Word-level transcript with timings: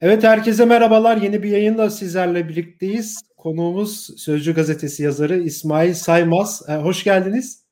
Evet 0.00 0.24
herkese 0.24 0.64
merhabalar. 0.64 1.16
Yeni 1.16 1.42
bir 1.42 1.50
yayınla 1.50 1.90
sizlerle 1.90 2.48
birlikteyiz. 2.48 3.22
Konuğumuz 3.36 4.20
Sözcü 4.20 4.54
Gazetesi 4.54 5.02
yazarı 5.02 5.38
İsmail 5.38 5.94
Saymaz. 5.94 6.62
Ee, 6.68 6.76
hoş 6.76 7.04
geldiniz. 7.04 7.64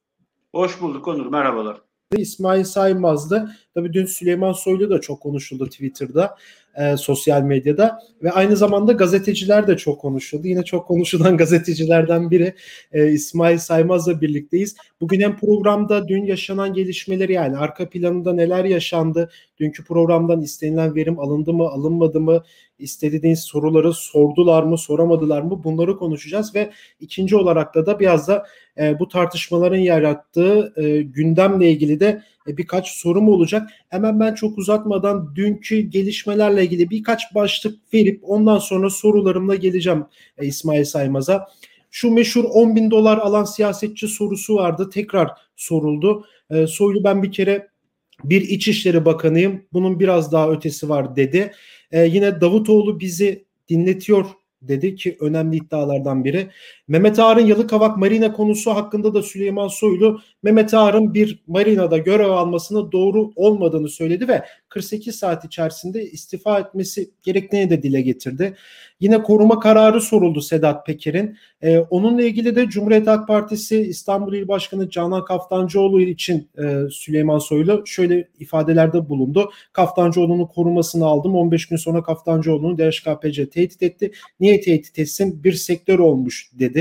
Hoş 0.54 0.80
bulduk 0.80 1.08
Onur. 1.08 1.26
Merhabalar. 1.26 1.80
İsmail 2.16 2.64
Saymaz'dı. 2.64 3.50
Tabii 3.76 3.92
dün 3.92 4.06
Süleyman 4.06 4.52
Soylu 4.52 4.90
da 4.90 5.00
çok 5.00 5.20
konuşuldu 5.20 5.66
Twitter'da, 5.66 6.36
e, 6.76 6.96
sosyal 6.96 7.42
medyada 7.42 7.98
ve 8.22 8.32
aynı 8.32 8.56
zamanda 8.56 8.92
gazeteciler 8.92 9.66
de 9.66 9.76
çok 9.76 10.00
konuşuldu. 10.00 10.46
Yine 10.46 10.64
çok 10.64 10.86
konuşulan 10.86 11.36
gazetecilerden 11.36 12.30
biri 12.30 12.54
e, 12.92 13.12
İsmail 13.12 13.58
Saymaz'la 13.58 14.20
birlikteyiz. 14.20 14.76
Bugün 15.00 15.20
hem 15.20 15.36
programda 15.36 16.08
dün 16.08 16.24
yaşanan 16.24 16.72
gelişmeleri 16.72 17.32
yani 17.32 17.56
arka 17.56 17.88
planında 17.88 18.32
neler 18.32 18.64
yaşandı, 18.64 19.30
dünkü 19.58 19.84
programdan 19.84 20.42
istenilen 20.42 20.94
verim 20.94 21.18
alındı 21.18 21.52
mı, 21.52 21.64
alınmadı 21.68 22.20
mı, 22.20 22.42
istediğiniz 22.78 23.40
soruları 23.40 23.92
sordular 23.92 24.62
mı, 24.62 24.78
soramadılar 24.78 25.42
mı 25.42 25.64
bunları 25.64 25.96
konuşacağız 25.96 26.54
ve 26.54 26.70
ikinci 27.00 27.36
olarak 27.36 27.74
da 27.74 27.86
da 27.86 28.00
biraz 28.00 28.28
da 28.28 28.46
e, 28.78 28.98
bu 28.98 29.08
tartışmaların 29.08 29.76
yarattığı 29.76 30.72
e, 30.76 31.02
gündemle 31.02 31.70
ilgili 31.70 32.00
de 32.00 32.22
e, 32.48 32.56
birkaç 32.56 32.88
sorum 32.88 33.28
olacak. 33.28 33.65
Hemen 33.88 34.20
ben 34.20 34.34
çok 34.34 34.58
uzatmadan 34.58 35.36
dünkü 35.36 35.80
gelişmelerle 35.80 36.64
ilgili 36.64 36.90
birkaç 36.90 37.34
başlık 37.34 37.94
verip 37.94 38.20
ondan 38.22 38.58
sonra 38.58 38.90
sorularımla 38.90 39.54
geleceğim 39.54 40.04
e, 40.38 40.46
İsmail 40.46 40.84
Saymaz'a. 40.84 41.48
Şu 41.90 42.10
meşhur 42.10 42.44
10 42.44 42.76
bin 42.76 42.90
dolar 42.90 43.18
alan 43.18 43.44
siyasetçi 43.44 44.08
sorusu 44.08 44.54
vardı. 44.56 44.90
Tekrar 44.92 45.30
soruldu. 45.56 46.24
E, 46.50 46.66
Soylu 46.66 47.04
ben 47.04 47.22
bir 47.22 47.32
kere 47.32 47.68
bir 48.24 48.40
İçişleri 48.40 49.04
Bakanıyım. 49.04 49.62
Bunun 49.72 50.00
biraz 50.00 50.32
daha 50.32 50.50
ötesi 50.50 50.88
var 50.88 51.16
dedi. 51.16 51.52
E, 51.92 52.04
yine 52.06 52.40
Davutoğlu 52.40 53.00
bizi 53.00 53.44
dinletiyor 53.68 54.26
dedi 54.62 54.94
ki 54.94 55.16
önemli 55.20 55.56
iddialardan 55.56 56.24
biri. 56.24 56.50
Mehmet 56.88 57.18
Ağar'ın 57.18 57.46
Yalıkavak 57.46 57.96
Marina 57.96 58.32
konusu 58.32 58.70
hakkında 58.70 59.14
da 59.14 59.22
Süleyman 59.22 59.68
Soylu 59.68 60.20
Mehmet 60.42 60.74
Ağar'ın 60.74 61.14
bir 61.14 61.42
marinada 61.46 61.98
görev 61.98 62.30
almasını 62.30 62.92
doğru 62.92 63.32
olmadığını 63.36 63.88
söyledi 63.88 64.28
ve 64.28 64.42
48 64.68 65.16
saat 65.16 65.44
içerisinde 65.44 66.04
istifa 66.04 66.58
etmesi 66.58 67.10
gerektiğini 67.22 67.70
de 67.70 67.82
dile 67.82 68.00
getirdi. 68.00 68.56
Yine 69.00 69.22
koruma 69.22 69.60
kararı 69.60 70.00
soruldu 70.00 70.40
Sedat 70.40 70.86
Peker'in. 70.86 71.36
Ee, 71.62 71.78
onunla 71.78 72.22
ilgili 72.22 72.56
de 72.56 72.68
Cumhuriyet 72.68 73.06
Halk 73.06 73.28
Partisi 73.28 73.80
İstanbul 73.80 74.34
İl 74.34 74.48
Başkanı 74.48 74.90
Canan 74.90 75.24
Kaftancıoğlu 75.24 76.00
için 76.00 76.48
e, 76.58 76.90
Süleyman 76.90 77.38
Soylu 77.38 77.82
şöyle 77.86 78.28
ifadelerde 78.38 79.08
bulundu. 79.08 79.50
Kaftancıoğlu'nun 79.72 80.46
korumasını 80.46 81.06
aldım. 81.06 81.34
15 81.34 81.66
gün 81.66 81.76
sonra 81.76 82.02
Kaftancıoğlu'nu 82.02 82.78
DHKPC 82.78 83.50
tehdit 83.50 83.82
etti. 83.82 84.12
Niye 84.40 84.60
tehdit 84.60 84.98
etsin? 84.98 85.44
Bir 85.44 85.52
sektör 85.52 85.98
olmuş 85.98 86.50
dedi. 86.52 86.75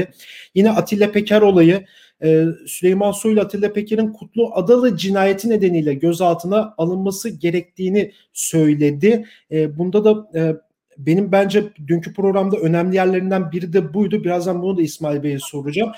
Yine 0.55 0.71
Atilla 0.71 1.11
Peker 1.11 1.41
olayı 1.41 1.85
e, 2.23 2.45
Süleyman 2.67 3.11
Soylu 3.11 3.41
Atilla 3.41 3.73
Peker'in 3.73 4.13
Kutlu 4.13 4.51
Adalı 4.53 4.97
cinayeti 4.97 5.49
nedeniyle 5.49 5.93
gözaltına 5.93 6.73
alınması 6.77 7.29
gerektiğini 7.29 8.11
söyledi. 8.33 9.25
E, 9.51 9.77
bunda 9.77 10.05
da 10.05 10.39
e, 10.39 10.55
benim 10.97 11.31
bence 11.31 11.63
dünkü 11.87 12.13
programda 12.13 12.57
önemli 12.57 12.95
yerlerinden 12.95 13.51
biri 13.51 13.73
de 13.73 13.93
buydu. 13.93 14.23
Birazdan 14.23 14.61
bunu 14.61 14.77
da 14.77 14.81
İsmail 14.81 15.23
Bey'e 15.23 15.39
soracağım. 15.39 15.91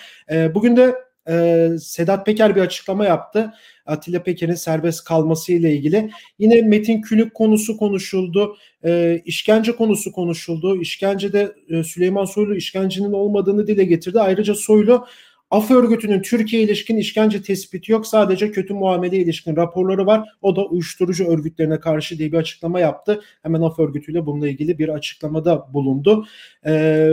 Bugün 0.53 0.77
de 0.77 0.95
e, 1.29 1.69
Sedat 1.79 2.25
Peker 2.25 2.55
bir 2.55 2.61
açıklama 2.61 3.05
yaptı. 3.05 3.53
Atilla 3.85 4.23
Peker'in 4.23 4.53
serbest 4.53 5.03
kalması 5.03 5.53
ile 5.53 5.73
ilgili. 5.73 6.11
Yine 6.39 6.61
Metin 6.61 7.01
Külük 7.01 7.33
konusu 7.33 7.77
konuşuldu. 7.77 8.57
E, 8.85 9.21
işkence 9.25 9.71
konusu 9.71 10.11
konuşuldu. 10.11 10.81
İşkencede 10.81 11.55
e, 11.69 11.83
Süleyman 11.83 12.25
Soylu 12.25 12.55
işkencenin 12.55 13.11
olmadığını 13.11 13.67
dile 13.67 13.83
getirdi. 13.83 14.19
Ayrıca 14.19 14.55
Soylu 14.55 15.07
Af 15.51 15.71
örgütünün 15.71 16.21
Türkiye 16.21 16.61
ilişkin 16.61 16.97
işkence 16.97 17.41
tespiti 17.41 17.91
yok. 17.91 18.07
Sadece 18.07 18.51
kötü 18.51 18.73
muamele 18.73 19.17
ilişkin 19.17 19.55
raporları 19.55 20.05
var. 20.05 20.29
O 20.41 20.55
da 20.55 20.65
uyuşturucu 20.65 21.27
örgütlerine 21.27 21.79
karşı 21.79 22.17
diye 22.17 22.31
bir 22.31 22.37
açıklama 22.37 22.79
yaptı. 22.79 23.21
Hemen 23.43 23.61
Af 23.61 23.79
örgütüyle 23.79 24.25
bununla 24.25 24.49
ilgili 24.49 24.79
bir 24.79 24.89
açıklamada 24.89 25.73
bulundu. 25.73 26.25
Ee, 26.65 27.09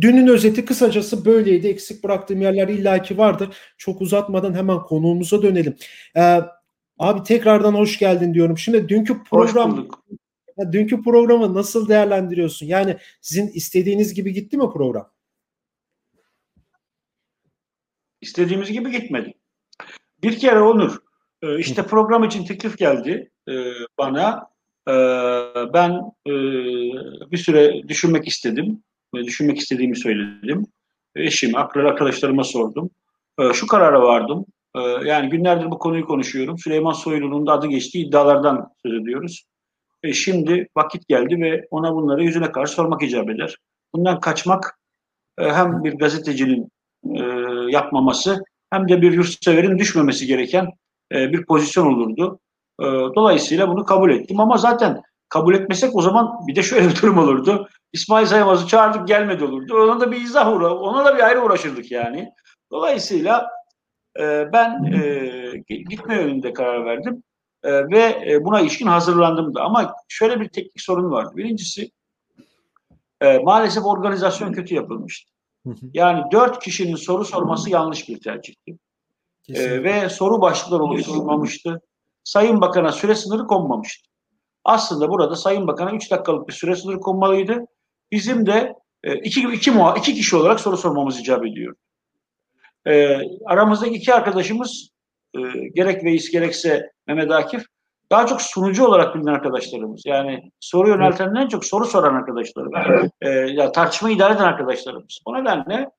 Dünün 0.00 0.26
özeti 0.26 0.64
kısacası 0.64 1.24
böyleydi. 1.24 1.68
Eksik 1.68 2.04
bıraktığım 2.04 2.40
yerler 2.40 2.68
illaki 2.68 3.18
vardı. 3.18 3.50
Çok 3.76 4.00
uzatmadan 4.00 4.54
hemen 4.54 4.78
konuğumuza 4.78 5.42
dönelim. 5.42 5.76
Ee, 6.16 6.40
abi 6.98 7.22
tekrardan 7.22 7.74
hoş 7.74 7.98
geldin 7.98 8.34
diyorum. 8.34 8.58
Şimdi 8.58 8.88
dünkü 8.88 9.24
program 9.24 9.88
dünkü 10.72 11.02
programı 11.02 11.54
nasıl 11.54 11.88
değerlendiriyorsun? 11.88 12.66
Yani 12.66 12.96
sizin 13.20 13.48
istediğiniz 13.48 14.14
gibi 14.14 14.32
gitti 14.32 14.56
mi 14.56 14.70
program? 14.72 15.10
istediğimiz 18.20 18.72
gibi 18.72 18.90
gitmedi. 18.90 19.34
Bir 20.22 20.38
kere 20.38 20.60
Onur, 20.60 20.98
e, 21.42 21.58
işte 21.58 21.82
program 21.82 22.24
için 22.24 22.44
teklif 22.44 22.78
geldi 22.78 23.30
e, 23.48 23.52
bana. 23.98 24.50
E, 24.88 24.94
ben 25.74 26.00
bir 27.30 27.36
süre 27.36 27.88
düşünmek 27.88 28.28
istedim. 28.28 28.82
Düşünmek 29.24 29.58
istediğimi 29.58 29.96
söyledim. 29.96 30.66
Eşim, 31.16 31.56
arkadaşlarıma 31.56 32.44
sordum. 32.44 32.90
Şu 33.52 33.66
karara 33.66 34.02
vardım. 34.02 34.46
Yani 35.04 35.28
günlerdir 35.28 35.70
bu 35.70 35.78
konuyu 35.78 36.06
konuşuyorum. 36.06 36.58
Süleyman 36.58 36.92
Soylu'nun 36.92 37.46
da 37.46 37.52
adı 37.52 37.66
geçtiği 37.66 38.06
iddialardan 38.06 38.70
söz 38.82 39.02
ediyoruz. 39.02 39.44
Şimdi 40.12 40.68
vakit 40.76 41.08
geldi 41.08 41.40
ve 41.40 41.66
ona 41.70 41.94
bunları 41.94 42.24
yüzüne 42.24 42.52
karşı 42.52 42.72
sormak 42.72 43.02
icap 43.02 43.30
eder. 43.30 43.56
Bundan 43.94 44.20
kaçmak 44.20 44.78
hem 45.38 45.84
bir 45.84 45.92
gazetecinin 45.92 46.68
e, 47.04 47.22
yapmaması 47.70 48.44
hem 48.70 48.88
de 48.88 49.02
bir 49.02 49.12
yurtseverin 49.12 49.78
düşmemesi 49.78 50.26
gereken 50.26 50.68
e, 51.12 51.32
bir 51.32 51.46
pozisyon 51.46 51.86
olurdu. 51.86 52.40
E, 52.80 52.84
dolayısıyla 52.84 53.68
bunu 53.68 53.84
kabul 53.84 54.10
ettim 54.10 54.40
ama 54.40 54.56
zaten 54.56 55.02
kabul 55.28 55.54
etmesek 55.54 55.96
o 55.96 56.02
zaman 56.02 56.46
bir 56.46 56.56
de 56.56 56.62
şöyle 56.62 56.88
bir 56.88 57.02
durum 57.02 57.18
olurdu. 57.18 57.68
İsmail 57.92 58.26
Saymaz'ı 58.26 58.66
çağırdık 58.66 59.08
gelmedi 59.08 59.44
olurdu. 59.44 59.84
Ona 59.84 60.00
da 60.00 60.12
bir 60.12 60.20
izah 60.20 60.52
uğra 60.52 60.74
ona 60.74 61.04
da 61.04 61.16
bir 61.16 61.22
ayrı 61.22 61.44
uğraşırdık 61.44 61.90
yani. 61.90 62.32
Dolayısıyla 62.70 63.50
e, 64.20 64.52
ben 64.52 64.84
e, 64.84 65.58
gitme 65.68 66.14
yönünde 66.14 66.52
karar 66.52 66.84
verdim 66.84 67.22
e, 67.62 67.88
ve 67.88 68.26
e, 68.30 68.44
buna 68.44 68.60
ilişkin 68.60 68.86
hazırlandım 68.86 69.54
da. 69.54 69.62
Ama 69.62 69.94
şöyle 70.08 70.40
bir 70.40 70.48
teknik 70.48 70.80
sorun 70.80 71.10
vardı. 71.10 71.32
Birincisi 71.36 71.90
e, 73.20 73.38
maalesef 73.38 73.86
organizasyon 73.86 74.52
kötü 74.52 74.74
yapılmıştı. 74.74 75.32
Yani 75.94 76.22
dört 76.32 76.58
kişinin 76.58 76.96
soru 76.96 77.24
sorması 77.24 77.70
yanlış 77.70 78.08
bir 78.08 78.20
tercihti. 78.20 78.78
Ee, 79.54 79.82
ve 79.82 80.08
soru 80.08 80.40
başlıkları 80.40 80.82
oluşturulmamıştı. 80.82 81.80
Sayın 82.24 82.60
Bakan'a 82.60 82.92
süre 82.92 83.14
sınırı 83.14 83.46
konmamıştı. 83.46 84.08
Aslında 84.64 85.08
burada 85.08 85.36
Sayın 85.36 85.66
Bakan'a 85.66 85.92
üç 85.92 86.10
dakikalık 86.10 86.48
bir 86.48 86.52
süre 86.52 86.76
sınırı 86.76 87.00
konmalıydı. 87.00 87.66
Bizim 88.12 88.46
de 88.46 88.74
e, 89.04 89.14
iki, 89.14 89.40
iki, 89.40 89.70
muha, 89.70 89.94
iki 89.98 90.14
kişi 90.14 90.36
olarak 90.36 90.60
soru 90.60 90.76
sormamız 90.76 91.20
icap 91.20 91.46
ediyor. 91.46 91.74
E, 92.86 93.18
aramızdaki 93.46 93.94
iki 93.94 94.14
arkadaşımız 94.14 94.90
e, 95.34 95.40
gerek 95.74 96.04
Veys 96.04 96.30
gerekse 96.30 96.92
Mehmet 97.06 97.30
Akif 97.30 97.64
daha 98.10 98.26
çok 98.26 98.42
sunucu 98.42 98.86
olarak 98.86 99.14
bilinen 99.14 99.34
arkadaşlarımız. 99.34 100.02
Yani 100.06 100.50
soru 100.60 100.88
yöneltenden 100.88 101.48
çok 101.48 101.64
soru 101.64 101.84
soran 101.84 102.14
arkadaşlarımız. 102.14 103.10
E, 103.20 103.28
ya 103.30 103.72
tartışma 103.72 104.10
idare 104.10 104.34
eden 104.34 104.44
arkadaşlarımız. 104.44 105.18
O 105.24 105.34
nedenle 105.34 105.90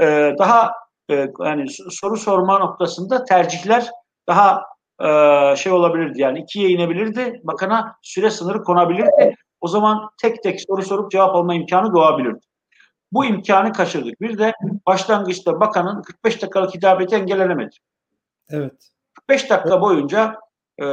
e, 0.00 0.34
daha 0.38 0.72
e, 1.10 1.28
yani 1.44 1.66
soru 1.90 2.16
sorma 2.16 2.58
noktasında 2.58 3.24
tercihler 3.24 3.90
daha 4.28 4.62
e, 5.02 5.08
şey 5.56 5.72
olabilirdi. 5.72 6.20
Yani 6.20 6.38
ikiye 6.38 6.68
inebilirdi. 6.68 7.40
Bakana 7.44 7.96
süre 8.02 8.30
sınırı 8.30 8.62
konabilirdi. 8.62 9.36
O 9.62 9.68
zaman 9.68 10.10
tek 10.18 10.42
tek 10.42 10.60
soru 10.60 10.82
sorup 10.82 11.10
cevap 11.10 11.36
alma 11.36 11.54
imkanı 11.54 11.94
doğabilirdi. 11.94 12.46
Bu 13.12 13.24
imkanı 13.24 13.72
kaçırdık. 13.72 14.20
Bir 14.20 14.38
de 14.38 14.52
başlangıçta 14.86 15.60
bakanın 15.60 16.02
45 16.02 16.42
dakikalık 16.42 16.74
hitabeti 16.74 17.14
engellenemedi. 17.14 17.76
Evet. 18.50 18.88
45 19.14 19.50
dakika 19.50 19.80
boyunca 19.80 20.40
e, 20.78 20.84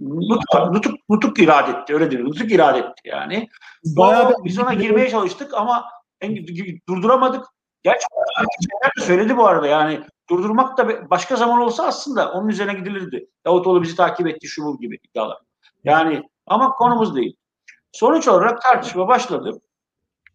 nutuk, 0.00 0.72
nutuk, 0.72 0.94
nutuk 1.08 1.38
irade 1.38 1.70
etti. 1.70 1.94
Öyle 1.94 2.10
değil. 2.10 2.24
Nutuk 2.24 2.52
irade 2.52 2.78
etti 2.78 3.02
yani. 3.04 3.48
Bayağı 3.84 4.30
o, 4.30 4.44
biz 4.44 4.58
ona 4.58 4.74
girmeye 4.74 5.10
çalıştık 5.10 5.54
ama 5.54 5.84
durduramadık. 6.88 7.44
Gerçi 7.82 8.06
şeyler 8.60 8.92
de 8.98 9.00
söyledi 9.06 9.36
bu 9.36 9.46
arada 9.46 9.66
yani 9.66 10.00
durdurmak 10.30 10.78
da 10.78 11.10
başka 11.10 11.36
zaman 11.36 11.60
olsa 11.60 11.86
aslında 11.86 12.32
onun 12.32 12.48
üzerine 12.48 12.74
gidilirdi. 12.74 13.26
Davutoğlu 13.46 13.82
bizi 13.82 13.96
takip 13.96 14.26
etti 14.26 14.46
şu 14.48 14.64
bu 14.64 14.80
gibi 14.80 14.98
iddialar. 15.10 15.38
Yani 15.84 16.22
ama 16.46 16.70
konumuz 16.70 17.16
değil. 17.16 17.36
Sonuç 17.94 18.28
olarak 18.28 18.62
tartışma 18.62 19.08
başladı. 19.08 19.60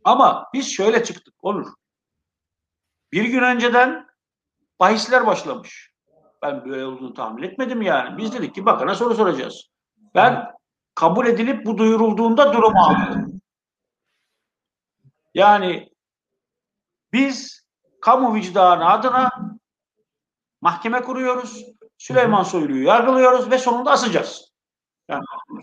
Ama 0.04 0.50
biz 0.54 0.72
şöyle 0.74 1.04
çıktık 1.04 1.44
olur. 1.44 1.74
Bir 3.12 3.26
gün 3.26 3.42
önceden 3.42 4.08
bahisler 4.80 5.28
başlamış. 5.28 5.92
Ben 6.42 6.66
böyle 6.66 6.86
olduğunu 6.86 7.14
tahmin 7.14 7.44
etmedim 7.44 7.82
yani. 7.82 8.18
Biz 8.18 8.34
dedik 8.34 8.56
ki 8.56 8.66
bakana 8.66 8.96
soru 8.96 9.16
soracağız. 9.16 9.70
Ben 10.16 10.52
kabul 10.96 11.28
edilip 11.28 11.66
bu 11.66 11.78
duyurulduğunda 11.78 12.54
durumu 12.54 12.80
anladı. 12.80 13.28
Yani 15.34 15.94
biz 17.14 17.66
kamu 18.02 18.36
vicdanı 18.36 18.90
adına 18.90 19.30
mahkeme 20.62 21.02
kuruyoruz. 21.02 21.66
Süleyman 21.98 22.44
Soylu'yu 22.44 22.84
yargılıyoruz 22.84 23.52
ve 23.52 23.58
sonunda 23.58 23.92
asacağız. 23.92 24.49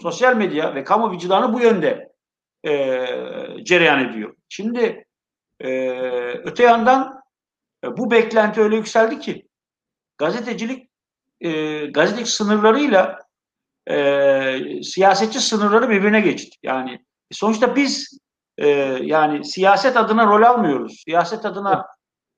Sosyal 0.00 0.36
medya 0.36 0.74
ve 0.74 0.84
kamu 0.84 1.12
vicdanı 1.12 1.52
bu 1.52 1.60
yönde 1.60 2.12
e, 2.66 2.72
cereyan 3.62 4.08
ediyor. 4.08 4.34
Şimdi 4.48 5.06
e, 5.60 5.70
öte 6.30 6.62
yandan 6.62 7.20
e, 7.84 7.96
bu 7.96 8.10
beklenti 8.10 8.60
öyle 8.60 8.76
yükseldi 8.76 9.18
ki 9.18 9.48
gazetecilik 10.18 10.90
e, 11.40 11.50
gazetecilik 11.86 12.28
sınırlarıyla 12.28 13.18
e, 13.90 14.82
siyasetçi 14.82 15.40
sınırları 15.40 15.88
birbirine 15.88 16.20
geçti. 16.20 16.58
Yani 16.62 17.04
sonuçta 17.32 17.76
biz 17.76 18.18
e, 18.58 18.68
yani 19.02 19.44
siyaset 19.44 19.96
adına 19.96 20.26
rol 20.26 20.42
almıyoruz. 20.42 21.02
Siyaset 21.04 21.44
adına 21.44 21.86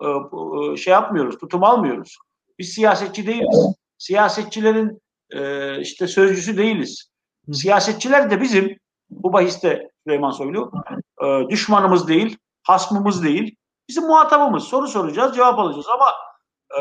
e, 0.02 0.06
e, 0.06 0.76
şey 0.76 0.92
yapmıyoruz, 0.92 1.38
tutum 1.38 1.64
almıyoruz. 1.64 2.16
Biz 2.58 2.68
siyasetçi 2.68 3.26
değiliz. 3.26 3.74
Siyasetçilerin 3.98 5.02
e, 5.30 5.80
işte 5.80 6.06
sözcüsü 6.06 6.56
değiliz. 6.56 7.10
Siyasetçiler 7.52 8.30
de 8.30 8.40
bizim 8.40 8.78
bu 9.10 9.32
bahiste 9.32 9.90
Süleyman 10.04 10.30
Soylu 10.30 10.72
e, 11.24 11.48
düşmanımız 11.48 12.08
değil, 12.08 12.38
hasmımız 12.62 13.24
değil. 13.24 13.56
Bizim 13.88 14.04
muhatabımız. 14.04 14.64
Soru 14.64 14.88
soracağız, 14.88 15.36
cevap 15.36 15.58
alacağız 15.58 15.86
ama 15.88 16.12
e, 16.78 16.80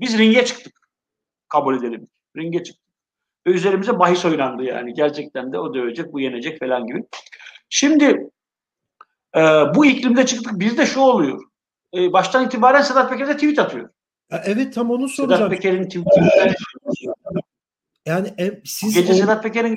biz 0.00 0.18
ringe 0.18 0.44
çıktık. 0.44 0.74
Kabul 1.48 1.78
edelim. 1.78 2.08
Ringe 2.36 2.64
çıktık. 2.64 2.84
Ve 3.46 3.50
üzerimize 3.50 3.98
bahis 3.98 4.24
oynandı 4.24 4.62
yani. 4.62 4.94
Gerçekten 4.94 5.52
de 5.52 5.58
o 5.58 5.74
dövecek, 5.74 6.12
bu 6.12 6.20
yenecek 6.20 6.60
falan 6.60 6.86
gibi. 6.86 7.04
Şimdi 7.68 8.30
e, 9.36 9.40
bu 9.74 9.86
iklimde 9.86 10.26
çıktık. 10.26 10.60
Bizde 10.60 10.86
şu 10.86 11.00
oluyor. 11.00 11.42
E, 11.94 12.12
baştan 12.12 12.46
itibaren 12.46 12.82
Sedat 12.82 13.10
Peker 13.10 13.28
de 13.28 13.34
tweet 13.34 13.58
atıyor. 13.58 13.88
Evet 14.30 14.74
tam 14.74 14.90
onu 14.90 15.08
soracağım. 15.08 15.38
Sedat 15.38 15.50
Peker'in 15.50 15.84
tweet'i. 15.84 16.54
Yani 18.06 18.34
e, 18.38 18.60
siz 18.64 18.94
Gece 18.94 19.12
o... 19.12 19.16
Sedat 19.16 19.42
Peker'in 19.42 19.76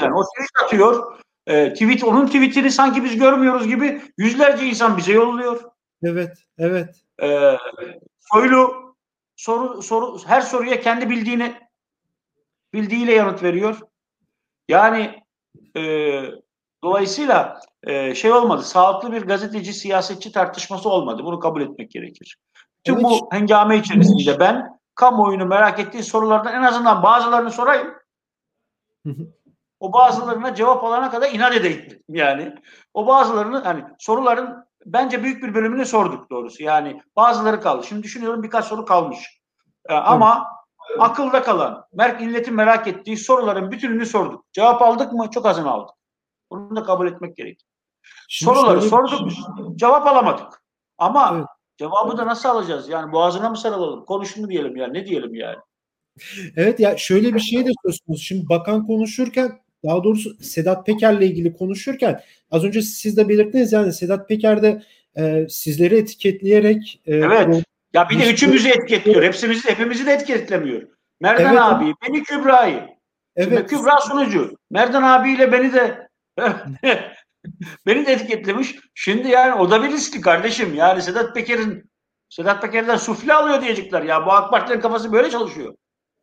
yani 0.00 0.14
o 0.14 0.22
tweet 0.22 0.64
atıyor. 0.64 1.18
E, 1.46 1.72
tweet 1.72 2.04
onun 2.04 2.26
tweetini 2.26 2.70
sanki 2.70 3.04
biz 3.04 3.16
görmüyoruz 3.16 3.66
gibi 3.66 4.02
yüzlerce 4.18 4.66
insan 4.66 4.96
bize 4.96 5.12
yolluyor. 5.12 5.60
Evet, 6.02 6.38
evet. 6.58 7.04
E, 7.22 7.56
Soylu 8.32 8.94
soru 9.36 9.82
soru 9.82 10.18
her 10.26 10.40
soruya 10.40 10.80
kendi 10.80 11.10
bildiğini 11.10 11.54
bildiğiyle 12.74 13.14
yanıt 13.14 13.42
veriyor. 13.42 13.80
Yani 14.68 15.22
e, 15.76 15.82
dolayısıyla 16.84 17.60
e, 17.82 18.14
şey 18.14 18.32
olmadı. 18.32 18.62
Sağlıklı 18.62 19.12
bir 19.12 19.22
gazeteci 19.22 19.72
siyasetçi 19.72 20.32
tartışması 20.32 20.88
olmadı. 20.88 21.24
Bunu 21.24 21.40
kabul 21.40 21.60
etmek 21.60 21.90
gerekir. 21.90 22.36
Tüm 22.84 22.94
Evet. 22.94 23.04
bu 23.04 23.28
hengame 23.32 23.78
içerisinde 23.78 24.40
ben 24.40 24.77
kamuoyunu 24.98 25.46
merak 25.46 25.78
ettiği 25.80 26.02
sorulardan 26.02 26.54
en 26.54 26.62
azından 26.62 27.02
bazılarını 27.02 27.50
sorayım. 27.50 27.94
O 29.80 29.92
bazılarına 29.92 30.54
cevap 30.54 30.84
alana 30.84 31.10
kadar 31.10 31.30
inat 31.30 31.54
edeyim 31.54 32.02
yani. 32.08 32.54
O 32.94 33.06
bazılarını 33.06 33.58
hani 33.58 33.84
soruların 33.98 34.66
bence 34.86 35.22
büyük 35.22 35.42
bir 35.42 35.54
bölümünü 35.54 35.86
sorduk 35.86 36.30
doğrusu. 36.30 36.62
Yani 36.62 37.02
bazıları 37.16 37.60
kaldı. 37.60 37.86
Şimdi 37.86 38.02
düşünüyorum 38.02 38.42
birkaç 38.42 38.64
soru 38.64 38.84
kalmış. 38.84 39.40
Ee, 39.88 39.94
ama 39.94 40.46
akılda 40.98 41.42
kalan, 41.42 41.84
mer 41.92 42.20
milletin 42.20 42.54
merak 42.54 42.88
ettiği 42.88 43.16
soruların 43.16 43.70
bütününü 43.70 44.06
sorduk. 44.06 44.44
Cevap 44.52 44.82
aldık 44.82 45.12
mı? 45.12 45.30
Çok 45.30 45.46
azını 45.46 45.70
aldık. 45.70 45.94
Bunu 46.50 46.76
da 46.76 46.82
kabul 46.82 47.06
etmek 47.06 47.36
gerek. 47.36 47.60
Soruları 48.28 48.82
sorduk, 48.82 49.30
cevap 49.76 50.06
alamadık. 50.06 50.62
Ama 50.98 51.34
Evet. 51.36 51.46
Cevabı 51.78 52.18
da 52.18 52.26
nasıl 52.26 52.48
alacağız? 52.48 52.88
Yani 52.88 53.12
boğazına 53.12 53.50
mı 53.50 53.56
sarılalım? 53.56 54.04
Konuşun 54.04 54.48
diyelim 54.48 54.76
yani? 54.76 54.94
Ne 54.94 55.06
diyelim 55.06 55.34
yani? 55.34 55.56
Evet 56.56 56.80
ya 56.80 56.96
şöyle 56.96 57.34
bir 57.34 57.40
şey 57.40 57.66
de 57.66 57.70
söz 57.86 58.00
konusu. 58.00 58.22
Şimdi 58.24 58.48
bakan 58.48 58.86
konuşurken 58.86 59.58
daha 59.84 60.04
doğrusu 60.04 60.34
Sedat 60.42 60.86
Peker'le 60.86 61.20
ilgili 61.22 61.56
konuşurken 61.56 62.20
az 62.50 62.64
önce 62.64 62.82
siz 62.82 63.16
de 63.16 63.28
belirttiniz 63.28 63.72
yani 63.72 63.92
Sedat 63.92 64.28
Peker 64.28 64.62
de 64.62 64.82
e, 65.16 65.46
sizleri 65.48 65.96
etiketleyerek 65.98 67.00
e, 67.06 67.14
Evet. 67.16 67.46
pro- 67.48 67.62
Ya 67.94 68.08
bir 68.08 68.20
de 68.20 68.30
üçümüzü 68.32 68.68
etiketliyor. 68.68 69.22
Hepsimizi, 69.22 69.70
hepimizi 69.70 70.06
de 70.06 70.12
etiketlemiyor. 70.12 70.82
Merdan 71.20 71.52
Evet. 71.52 71.62
abi, 71.62 71.94
beni 72.08 72.22
Kübra'yı. 72.22 72.88
Şimdi 73.40 73.54
evet 73.54 73.70
Kübra 73.70 73.98
sunucu. 74.00 74.56
Merdan 74.70 75.02
abiyle 75.02 75.52
beni 75.52 75.72
de 75.72 76.08
beni 77.86 78.06
de 78.06 78.12
etiketlemiş. 78.12 78.76
Şimdi 78.94 79.28
yani 79.28 79.54
o 79.54 79.70
da 79.70 79.82
bir 79.82 79.88
riski 79.90 80.20
kardeşim. 80.20 80.74
Yani 80.74 81.02
Sedat 81.02 81.34
Peker'in 81.34 81.90
Sedat 82.28 82.62
Peker'den 82.62 82.96
sufle 82.96 83.34
alıyor 83.34 83.62
diyecekler. 83.62 84.02
Ya 84.02 84.26
bu 84.26 84.32
AK 84.32 84.50
Partilerin 84.50 84.80
kafası 84.80 85.12
böyle 85.12 85.30
çalışıyor. 85.30 85.74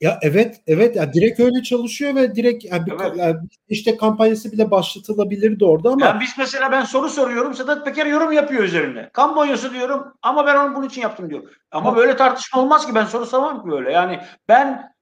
ya 0.02 0.20
evet 0.22 0.62
evet 0.68 0.96
ya 0.96 1.14
direkt 1.14 1.40
öyle 1.40 1.64
çalışıyor 1.64 2.16
ve 2.16 2.36
direkt 2.36 2.66
ya 2.66 2.86
bir, 2.86 2.92
Evet. 2.92 3.18
ya 3.18 3.42
işte 3.68 3.98
kampanyası 3.98 4.52
bile 4.52 4.72
başlatılabilirdi 4.72 5.66
orada 5.66 5.90
ama 5.90 6.06
Yani 6.06 6.22
biz 6.22 6.36
mesela 6.38 6.72
ben 6.72 6.84
soru 6.86 7.10
soruyorum. 7.10 7.54
Sedat 7.54 7.86
Peker 7.86 8.06
yorum 8.06 8.32
yapıyor 8.32 8.64
üzerine. 8.64 9.10
Kamuoyusu 9.14 9.74
diyorum 9.74 10.14
ama 10.22 10.46
ben 10.46 10.56
onu 10.56 10.76
bunun 10.76 10.88
için 10.88 11.02
yaptım 11.02 11.30
diyor. 11.30 11.44
Ama 11.72 11.92
Ha. 11.92 11.96
böyle 11.96 12.16
tartışma 12.16 12.62
olmaz 12.62 12.88
ki 12.88 12.96
ben 12.96 13.06
soru 13.06 13.26
sormam 13.26 13.64
ki 13.64 13.72
böyle. 13.72 13.92
Yani 13.92 14.20
ben 14.48 14.94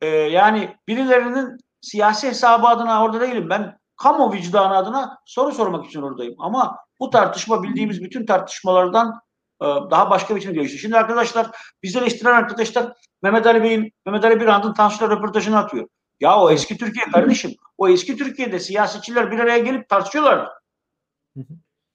e, 0.00 0.06
yani 0.06 0.76
birilerinin 0.88 1.58
siyasi 1.80 2.28
hesabı 2.28 2.66
adına 2.66 3.04
orada 3.04 3.20
değilim. 3.20 3.50
Ben 3.50 3.78
kamu 3.96 4.32
vicdanı 4.32 4.76
adına 4.76 5.18
soru 5.24 5.52
sormak 5.52 5.86
için 5.86 6.02
oradayım. 6.02 6.34
Ama 6.38 6.78
bu 7.00 7.10
tartışma 7.10 7.62
bildiğimiz 7.62 8.02
bütün 8.02 8.26
tartışmalardan 8.26 9.20
e, 9.62 9.64
daha 9.64 10.10
başka 10.10 10.34
bir 10.34 10.40
biçimde 10.40 10.54
gelişti. 10.54 10.78
Şimdi 10.78 10.96
arkadaşlar 10.96 11.50
bizi 11.82 11.98
eleştiren 11.98 12.34
arkadaşlar 12.34 12.92
Mehmet 13.22 13.46
Ali 13.46 13.62
Bey'in 13.62 13.92
Mehmet 14.06 14.24
Ali 14.24 14.40
Birand'ın 14.40 14.74
Tansu'yla 14.74 15.16
röportajını 15.16 15.58
atıyor. 15.58 15.88
Ya 16.20 16.38
o 16.40 16.50
eski 16.50 16.76
Türkiye 16.76 17.06
kardeşim. 17.06 17.54
O 17.78 17.88
eski 17.88 18.16
Türkiye'de 18.16 18.60
siyasetçiler 18.60 19.30
bir 19.30 19.38
araya 19.38 19.58
gelip 19.58 19.88
tartışıyorlar. 19.88 20.48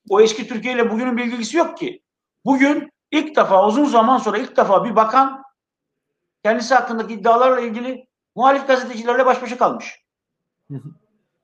O 0.10 0.22
eski 0.22 0.48
Türkiye 0.48 0.74
ile 0.74 0.92
bugünün 0.92 1.18
bir 1.18 1.26
ilgisi 1.26 1.58
yok 1.58 1.78
ki. 1.78 2.02
Bugün 2.46 2.92
ilk 3.12 3.36
defa 3.36 3.68
uzun 3.68 3.86
zaman 3.86 4.18
sonra 4.18 4.38
ilk 4.38 4.58
defa 4.58 4.84
bir 4.84 4.96
bakan 4.96 5.44
kendisi 6.44 6.76
hakkındaki 6.76 7.14
iddialarla 7.14 7.60
ilgili 7.60 8.08
muhalif 8.36 8.68
gazetecilerle 8.68 9.26
baş 9.26 9.42
başa 9.42 9.58
kalmış. 9.58 10.04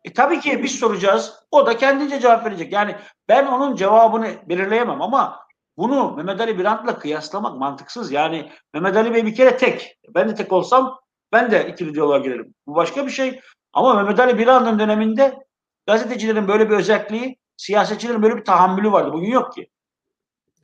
E 0.05 0.13
tabii 0.13 0.39
ki 0.39 0.63
biz 0.63 0.79
soracağız. 0.79 1.33
O 1.51 1.65
da 1.65 1.77
kendince 1.77 2.19
cevap 2.19 2.45
verecek. 2.45 2.73
Yani 2.73 2.95
ben 3.29 3.45
onun 3.45 3.75
cevabını 3.75 4.27
belirleyemem 4.49 5.01
ama 5.01 5.39
bunu 5.77 6.15
Mehmet 6.15 6.41
Ali 6.41 6.59
Birant'la 6.59 6.99
kıyaslamak 6.99 7.57
mantıksız. 7.57 8.11
Yani 8.11 8.51
Mehmet 8.73 8.97
Ali 8.97 9.13
Bey 9.13 9.25
bir 9.25 9.35
kere 9.35 9.57
tek. 9.57 9.97
Ben 10.09 10.29
de 10.29 10.35
tek 10.35 10.51
olsam 10.51 10.99
ben 11.31 11.51
de 11.51 11.67
ikili 11.67 11.93
diyaloğa 11.93 12.17
girerim. 12.17 12.55
Bu 12.67 12.75
başka 12.75 13.05
bir 13.05 13.11
şey. 13.11 13.39
Ama 13.73 13.93
Mehmet 13.93 14.19
Ali 14.19 14.37
Birant'ın 14.37 14.79
döneminde 14.79 15.45
gazetecilerin 15.87 16.47
böyle 16.47 16.69
bir 16.69 16.75
özelliği, 16.75 17.37
siyasetçilerin 17.57 18.21
böyle 18.21 18.37
bir 18.37 18.43
tahammülü 18.43 18.91
vardı. 18.91 19.13
Bugün 19.13 19.31
yok 19.31 19.53
ki. 19.53 19.67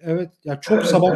Evet 0.03 0.29
ya 0.43 0.60
çok 0.62 0.84
sabah 0.86 1.15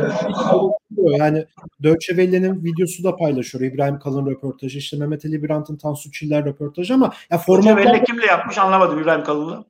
yani 0.98 1.46
Deutsche 1.84 2.16
Welle'nin 2.16 2.64
videosu 2.64 3.04
da 3.04 3.16
paylaşıyor. 3.16 3.64
İbrahim 3.64 4.00
Kalın 4.00 4.26
röportajı 4.26 4.78
işte 4.78 4.98
Mehmet 4.98 5.26
Ali 5.26 5.44
Birant'ın 5.44 5.78
Tansu 5.78 6.12
Çiller 6.12 6.46
röportajı 6.46 6.94
ama 6.94 7.14
ya 7.32 7.38
formatlar 7.38 7.78
belli 7.94 8.04
kimle 8.04 8.26
yapmış 8.26 8.58
anlamadım 8.58 9.02
İbrahim 9.02 9.24
Kalın'ı. 9.24 9.66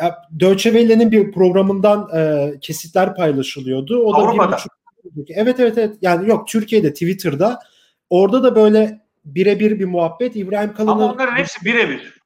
Ya 0.00 0.22
Deutsche 0.40 0.70
Welle'nin 0.70 1.10
bir 1.12 1.32
programından 1.32 2.08
e, 2.16 2.52
kesitler 2.60 3.14
paylaşılıyordu. 3.14 3.98
O 4.04 4.12
da 4.12 4.16
Avrupa'da. 4.16 4.56
bir 4.56 4.56
buçuk- 4.56 5.30
Evet 5.30 5.60
evet 5.60 5.78
evet. 5.78 5.96
Yani 6.02 6.28
yok 6.28 6.48
Türkiye'de 6.48 6.92
Twitter'da. 6.92 7.60
Orada 8.10 8.42
da 8.42 8.56
böyle 8.56 9.00
birebir 9.24 9.78
bir 9.80 9.84
muhabbet. 9.84 10.36
İbrahim 10.36 10.70
Ama 10.70 10.76
Kalın'ın 10.76 11.14
onların 11.14 11.36
hepsi 11.36 11.64
birebir. 11.64 12.16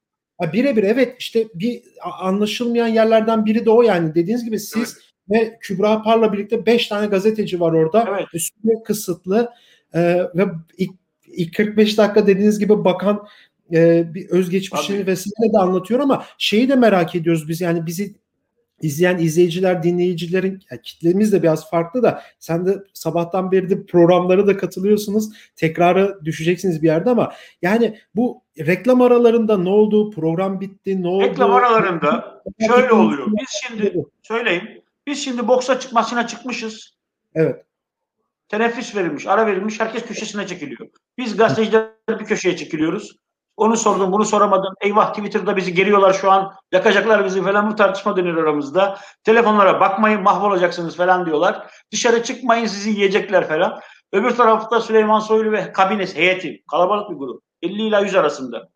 Birebir 0.53 0.83
evet 0.83 1.17
işte 1.19 1.47
bir 1.55 1.83
anlaşılmayan 2.21 2.87
yerlerden 2.87 3.47
biri 3.47 3.65
de 3.67 3.71
o 3.71 3.83
yani. 3.83 4.15
Dediğiniz 4.15 4.45
gibi 4.45 4.59
siz 4.61 4.99
ve 5.31 5.59
Kübra 5.61 6.03
Par'la 6.03 6.33
birlikte 6.33 6.67
5 6.67 6.87
tane 6.87 7.07
gazeteci 7.07 7.61
var 7.61 7.73
orada. 7.73 8.07
Evet. 8.09 8.27
Ve 8.35 8.39
Süre 8.39 8.83
kısıtlı 8.85 9.51
e, 9.95 10.01
ve 10.35 10.47
ilk, 10.79 10.91
ilk 11.27 11.57
45 11.57 11.99
dakika 11.99 12.27
dediğiniz 12.27 12.59
gibi 12.59 12.85
bakan 12.85 13.27
e, 13.73 14.15
bir 14.15 14.29
özgeçmişini 14.29 14.97
Tabii. 14.97 15.07
vesaire 15.07 15.53
de 15.53 15.59
anlatıyor 15.59 16.01
ama 16.01 16.25
şeyi 16.39 16.69
de 16.69 16.75
merak 16.75 17.15
ediyoruz 17.15 17.49
biz 17.49 17.61
yani 17.61 17.87
bizi 17.87 18.15
izleyen 18.83 19.19
izleyiciler, 19.19 19.83
dinleyicilerin 19.83 20.63
ya 20.71 20.83
kitlemiz 20.83 21.33
de 21.33 21.43
biraz 21.43 21.71
farklı 21.71 22.03
da 22.03 22.23
sen 22.39 22.67
de 22.67 22.79
sabahtan 22.95 23.53
beri 23.53 23.71
de 23.71 23.87
programlara 23.87 24.47
da 24.47 24.57
katılıyorsunuz. 24.57 25.29
Tekrarı 25.57 26.19
düşeceksiniz 26.25 26.83
bir 26.83 26.87
yerde 26.87 27.11
ama 27.11 27.33
yani 27.63 27.99
bu 28.17 28.43
reklam 28.59 29.03
aralarında 29.03 29.59
ne 29.59 29.69
oldu? 29.69 30.11
Program 30.11 30.61
bitti. 30.61 31.03
Ne 31.03 31.09
oldu? 31.09 31.25
Reklam 31.25 31.53
aralarında 31.53 32.43
şöyle 32.67 32.93
oluyor. 32.93 33.27
Biz 33.27 33.49
şimdi 33.67 33.95
söyleyeyim. 34.23 34.83
Biz 35.07 35.25
şimdi 35.25 35.49
boksa 35.49 35.81
çık 35.81 35.93
maçına 35.93 36.27
çıkmışız. 36.27 36.97
Evet. 37.35 37.67
Teneffüs 38.49 38.97
verilmiş, 38.97 39.27
ara 39.27 39.47
verilmiş. 39.47 39.81
Herkes 39.81 40.07
köşesine 40.07 40.47
çekiliyor. 40.47 40.89
Biz 41.19 41.37
gazeteciler 41.37 41.91
bir 42.09 42.25
köşeye 42.25 42.57
çekiliyoruz. 42.57 43.17
Onu 43.57 43.77
sordum, 43.77 44.13
bunu 44.13 44.25
soramadım. 44.25 44.75
Eyvah 44.81 45.15
Twitter'da 45.15 45.57
bizi 45.57 45.75
geriyorlar 45.75 46.13
şu 46.13 46.31
an. 46.31 46.55
Yakacaklar 46.73 47.25
bizi 47.25 47.43
falan 47.43 47.71
bu 47.71 47.77
tartışma 47.77 48.17
dönüyor 48.17 48.37
aramızda. 48.37 48.99
Telefonlara 49.25 49.81
bakmayın 49.81 50.23
mahvolacaksınız 50.23 50.97
falan 50.97 51.27
diyorlar. 51.27 51.71
Dışarı 51.93 52.23
çıkmayın 52.23 52.67
sizi 52.67 52.91
yiyecekler 52.91 53.49
falan. 53.49 53.81
Öbür 54.13 54.31
tarafta 54.31 54.81
Süleyman 54.81 55.21
Soylu 55.21 55.53
ve 55.53 55.73
kabinesi, 55.73 56.17
heyeti. 56.19 56.63
Kalabalık 56.71 57.11
bir 57.11 57.17
grup. 57.17 57.43
50 57.63 57.83
ila 57.83 58.01
100 58.01 58.15
arasında. 58.15 58.69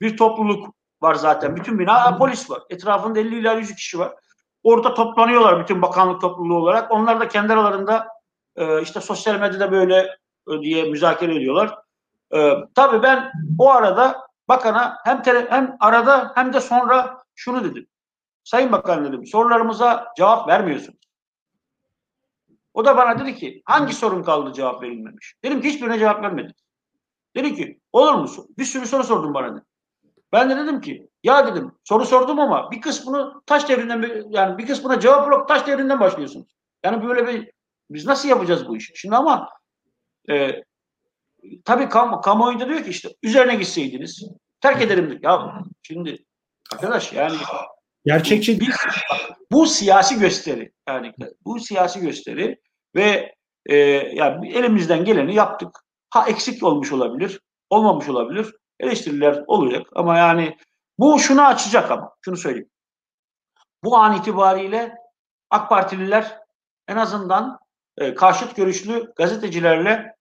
Bir 0.00 0.16
topluluk 0.16 0.74
var 1.02 1.14
zaten. 1.14 1.56
Bütün 1.56 1.78
bina 1.78 2.18
polis 2.18 2.50
var. 2.50 2.62
Etrafında 2.70 3.20
50 3.20 3.38
ila 3.38 3.52
100 3.52 3.74
kişi 3.74 3.98
var. 3.98 4.12
Orada 4.62 4.94
toplanıyorlar 4.94 5.60
bütün 5.60 5.82
bakanlık 5.82 6.20
topluluğu 6.20 6.56
olarak. 6.56 6.92
Onlar 6.92 7.20
da 7.20 7.28
kendi 7.28 7.52
aralarında 7.52 8.08
e, 8.56 8.82
işte 8.82 9.00
sosyal 9.00 9.40
medyada 9.40 9.72
böyle 9.72 10.16
e, 10.50 10.60
diye 10.60 10.84
müzakere 10.84 11.36
ediyorlar. 11.36 11.78
E, 12.34 12.54
tabii 12.74 13.02
ben 13.02 13.32
o 13.58 13.70
arada 13.70 14.26
bakana 14.48 14.98
hem 15.04 15.22
tele, 15.22 15.50
hem 15.50 15.76
arada 15.80 16.32
hem 16.34 16.52
de 16.52 16.60
sonra 16.60 17.22
şunu 17.34 17.64
dedim. 17.64 17.86
Sayın 18.44 18.72
Bakan 18.72 19.04
dedim 19.04 19.26
sorularımıza 19.26 20.12
cevap 20.16 20.48
vermiyorsunuz. 20.48 20.98
O 22.74 22.84
da 22.84 22.96
bana 22.96 23.18
dedi 23.18 23.34
ki 23.34 23.62
hangi 23.64 23.94
sorun 23.94 24.22
kaldı 24.22 24.52
cevap 24.52 24.82
verilmemiş. 24.82 25.34
Dedim 25.44 25.60
ki 25.60 25.68
hiçbirine 25.68 25.98
cevap 25.98 26.22
vermedi. 26.22 26.54
Dedi 27.36 27.54
ki 27.54 27.80
olur 27.92 28.14
musun? 28.14 28.46
Bir 28.58 28.64
sürü 28.64 28.86
soru 28.86 29.04
sordum 29.04 29.34
bana 29.34 29.56
dedi. 29.56 29.64
Ben 30.32 30.50
de 30.50 30.56
dedim 30.56 30.80
ki 30.80 31.08
ya 31.22 31.46
dedim 31.46 31.72
soru 31.84 32.06
sordum 32.06 32.40
ama 32.40 32.70
bir 32.70 32.80
kısmını 32.80 33.42
taş 33.46 33.68
devrinden 33.68 34.26
yani 34.30 34.58
bir 34.58 34.66
kısmına 34.66 35.00
cevap 35.00 35.32
yok 35.32 35.48
taş 35.48 35.66
devrinden 35.66 36.00
başlıyorsunuz. 36.00 36.46
Yani 36.84 37.06
böyle 37.06 37.26
bir 37.26 37.50
biz 37.90 38.06
nasıl 38.06 38.28
yapacağız 38.28 38.68
bu 38.68 38.76
işi? 38.76 38.92
Şimdi 38.96 39.16
ama 39.16 39.48
e, 40.30 40.62
tabii 41.64 41.88
kam 41.88 42.20
kamuoyunda 42.20 42.68
diyor 42.68 42.84
ki 42.84 42.90
işte 42.90 43.08
üzerine 43.22 43.54
gitseydiniz 43.54 44.24
terk 44.60 44.82
ederim 44.82 45.10
diyor. 45.10 45.20
Ya 45.22 45.62
şimdi 45.82 46.24
arkadaş 46.72 47.12
yani 47.12 47.36
gerçekçi 48.04 48.60
bu, 48.60 48.64
bu 49.52 49.66
siyasi 49.66 50.18
gösteri 50.18 50.72
yani 50.88 51.12
bu 51.44 51.60
siyasi 51.60 52.00
gösteri 52.00 52.60
ve 52.96 53.34
e, 53.66 53.76
yani 54.14 54.52
elimizden 54.52 55.04
geleni 55.04 55.34
yaptık. 55.34 55.68
Ha 56.10 56.28
eksik 56.28 56.62
olmuş 56.62 56.92
olabilir, 56.92 57.40
olmamış 57.70 58.08
olabilir. 58.08 58.54
Eleştiriler 58.80 59.44
olacak 59.46 59.86
ama 59.94 60.18
yani 60.18 60.56
bu 60.98 61.18
şunu 61.18 61.46
açacak 61.46 61.90
ama 61.90 62.16
şunu 62.20 62.36
söyleyeyim. 62.36 62.70
Bu 63.84 63.96
an 63.96 64.16
itibariyle 64.16 64.94
AK 65.50 65.68
Partililer 65.68 66.38
en 66.88 66.96
azından 66.96 67.58
e, 67.98 68.14
karşıt 68.14 68.56
görüşlü 68.56 69.12
gazetecilerle 69.16 70.14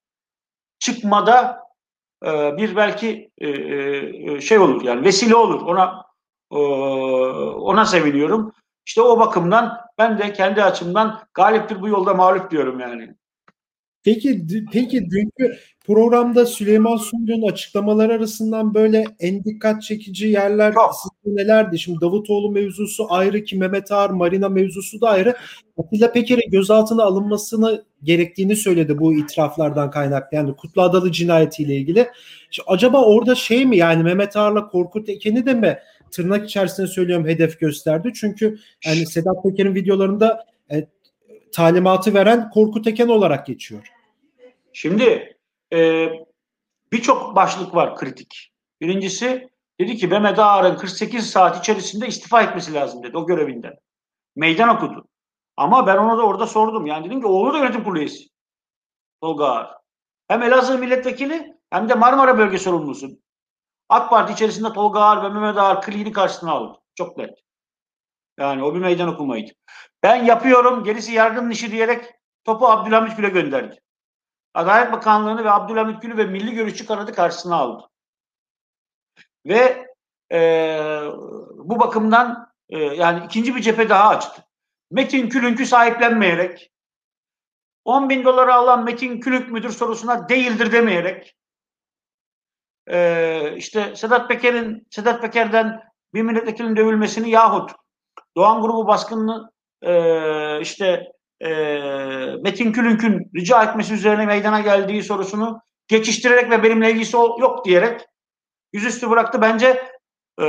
çıkmada 0.80 1.64
e, 2.26 2.58
bir 2.58 2.76
belki 2.76 3.32
e, 3.38 3.50
e, 3.50 4.42
şey 4.42 4.60
olur 4.60 4.84
yani 4.84 5.04
vesile 5.04 5.36
olur 5.36 5.62
ona 5.62 6.06
e, 6.52 6.58
ona 7.58 7.86
seviniyorum. 7.86 8.54
İşte 8.86 9.02
o 9.02 9.20
bakımdan 9.20 9.82
ben 9.98 10.20
de 10.20 10.34
kendi 10.34 10.64
açımdan 10.64 11.28
galiptir 11.34 11.82
bu 11.82 11.88
yolda 11.88 12.14
mağlup 12.14 12.52
diyorum 12.52 12.80
yani. 12.80 13.16
Peki 14.04 14.46
peki 14.74 15.10
dünkü 15.10 15.60
programda 15.88 16.46
Süleyman 16.46 16.98
Soylu'nun 16.98 17.52
açıklamaları 17.52 18.14
arasından 18.14 18.74
böyle 18.74 19.06
en 19.20 19.44
dikkat 19.44 19.82
çekici 19.82 20.28
yerler 20.28 20.74
nelerdi? 21.26 21.80
Şimdi 21.80 22.02
Davutoğlu 22.02 22.52
mevzusu 22.52 23.08
ayrı 23.10 23.44
ki 23.44 23.58
Mehmet 23.58 23.92
Ağar 23.92 24.10
Marina 24.10 24.50
mevzusu 24.50 25.02
da 25.02 25.10
ayrı. 25.10 25.36
Atilla 25.78 26.12
Peker'e 26.12 26.50
gözaltına 26.50 27.04
alınmasını 27.04 27.86
gerektiğini 28.04 28.56
söyledi 28.56 29.00
bu 29.00 29.14
itiraflardan 29.14 29.92
kaynaklı. 29.92 30.38
Yani 30.38 30.56
Kutlu 30.56 30.82
Adalı 30.82 31.12
cinayetiyle 31.12 31.76
ilgili. 31.76 32.08
İşte 32.52 32.64
acaba 32.68 33.06
orada 33.06 33.36
şey 33.36 33.66
mi 33.66 33.78
yani 33.78 34.04
Mehmet 34.04 34.36
Ağar'la 34.36 34.68
Korkut 34.68 35.10
Eken'i 35.10 35.46
de 35.46 35.54
mi 35.54 35.80
tırnak 36.12 36.46
içerisinde 36.46 36.88
söylüyorum 36.88 37.28
hedef 37.28 37.60
gösterdi? 37.60 38.12
Çünkü 38.16 38.58
yani 38.86 39.06
Sedat 39.06 39.44
Peker'in 39.44 39.76
videolarında 39.76 40.46
e, 40.72 40.88
talimatı 41.52 42.14
veren 42.14 42.50
Korkut 42.50 42.88
Eken 42.88 43.08
olarak 43.08 43.46
geçiyor. 43.46 43.88
Şimdi 44.74 45.37
e, 45.74 46.10
birçok 46.92 47.36
başlık 47.36 47.76
var 47.76 47.96
kritik. 47.96 48.52
Birincisi 48.82 49.50
dedi 49.80 49.98
ki 49.98 50.08
Mehmet 50.08 50.40
Ağar'ın 50.40 50.78
48 50.78 51.30
saat 51.30 51.60
içerisinde 51.60 52.08
istifa 52.08 52.42
etmesi 52.42 52.74
lazım 52.74 53.04
dedi 53.04 53.18
o 53.18 53.26
görevinden. 53.26 53.74
Meydan 54.36 54.70
okudu. 54.70 55.08
Ama 55.58 55.88
ben 55.88 55.98
ona 55.98 56.18
da 56.18 56.22
orada 56.22 56.48
sordum. 56.48 56.86
Yani 56.86 57.06
dedim 57.06 57.22
ki 57.22 57.28
oğlu 57.28 57.54
da 57.54 57.58
yönetim 57.58 57.84
kurulu 57.84 58.00
üyesi. 58.00 58.24
Tolga 59.22 59.46
Ağar. 59.46 59.78
Hem 60.28 60.44
Elazığ 60.44 60.78
milletvekili 60.78 61.58
hem 61.70 61.90
de 61.90 61.96
Marmara 61.96 62.38
bölge 62.38 62.58
sorumlusu. 62.58 63.10
AK 63.90 64.10
Parti 64.10 64.34
içerisinde 64.34 64.74
Tolga 64.74 65.00
Ağar 65.00 65.24
ve 65.24 65.30
Mehmet 65.30 65.58
Ağar 65.58 65.82
kliğini 65.82 66.12
karşısına 66.12 66.52
aldı. 66.52 66.80
Çok 66.96 67.18
net. 67.18 67.40
Yani 68.40 68.64
o 68.64 68.76
bir 68.76 68.80
meydan 68.80 69.08
okumaydı. 69.08 69.52
Ben 70.04 70.24
yapıyorum 70.24 70.84
gerisi 70.84 71.12
yardım 71.12 71.52
işi 71.52 71.72
diyerek 71.72 72.06
topu 72.44 72.68
Abdülhamit 72.68 73.18
Gül'e 73.18 73.30
gönderdi. 73.30 73.82
Adalet 74.58 74.92
Bakanlığı'nı 74.92 75.44
ve 75.44 75.52
Abdülhamit 75.52 76.02
Gül'ü 76.02 76.18
ve 76.18 76.26
Milli 76.26 76.56
Görüşçü 76.56 76.86
kanadı 76.86 77.14
karşısına 77.14 77.56
aldı. 77.56 77.90
Ve 79.46 79.88
e, 80.32 80.40
bu 81.54 81.80
bakımdan 81.80 82.52
e, 82.70 82.78
yani 82.80 83.26
ikinci 83.26 83.56
bir 83.56 83.62
cephe 83.62 83.90
daha 83.90 84.10
açtı. 84.10 84.44
Metin 84.92 85.30
Külünk'ü 85.30 85.66
sahiplenmeyerek 85.66 86.72
10 87.86 88.10
bin 88.10 88.26
doları 88.26 88.54
alan 88.54 88.84
Metin 88.84 89.20
Külünk 89.20 89.52
müdür 89.52 89.70
sorusuna 89.70 90.30
değildir 90.30 90.72
demeyerek 90.72 91.36
e, 92.88 93.56
işte 93.58 93.96
Sedat 93.96 94.30
Peker'in 94.30 94.88
Sedat 94.90 95.22
Peker'den 95.22 95.84
bir 96.14 96.22
milletvekilinin 96.22 96.76
dövülmesini 96.76 97.30
yahut 97.30 97.72
Doğan 98.38 98.62
grubu 98.62 98.88
baskınını 98.88 99.52
e, 99.82 100.62
işte 100.62 101.12
e, 101.42 101.50
Metin 102.42 102.72
Külünk'ün 102.72 103.32
rica 103.36 103.64
etmesi 103.64 103.94
üzerine 103.94 104.26
meydana 104.26 104.60
geldiği 104.60 105.04
sorusunu 105.04 105.62
geçiştirerek 105.88 106.52
ve 106.52 106.64
benimle 106.64 106.92
ilgisi 106.92 107.18
yok 107.18 107.66
diyerek 107.66 108.02
yüzüstü 108.74 109.10
bıraktı. 109.10 109.42
Bence 109.42 109.92
e, 110.40 110.46